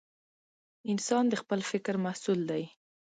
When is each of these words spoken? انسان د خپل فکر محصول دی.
انسان 0.91 1.23
د 1.29 1.33
خپل 1.41 1.59
فکر 1.71 1.93
محصول 2.05 2.39
دی. 2.51 2.63